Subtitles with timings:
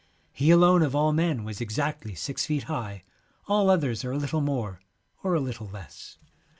[0.33, 3.03] He alone of all men was exactly six feet high,
[3.47, 4.79] all others are a little more
[5.21, 6.17] or a little less.